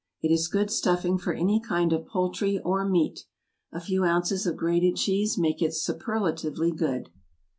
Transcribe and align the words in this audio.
It 0.23 0.31
is 0.31 0.47
good 0.47 0.71
stuffing 0.71 1.19
for 1.19 1.31
any 1.31 1.59
kind 1.59 1.93
of 1.93 2.07
poultry 2.07 2.57
or 2.57 2.89
meat. 2.89 3.25
A 3.71 3.79
few 3.79 4.03
ounces 4.03 4.47
of 4.47 4.57
grated 4.57 4.95
cheese 4.95 5.37
make 5.37 5.61
it 5.61 5.75
superlatively 5.75 6.71
good. 6.71 7.11